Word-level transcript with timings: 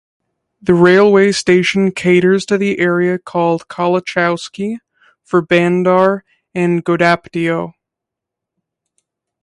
The 0.63 0.73
railway 0.73 1.31
station 1.31 1.91
caters 1.91 2.43
to 2.47 2.57
the 2.57 2.79
area 2.79 3.19
called 3.19 3.67
Kalachowki, 3.67 4.79
Ferbandar 5.23 6.21
and 6.55 6.83
Ghodapdeo. 6.83 7.73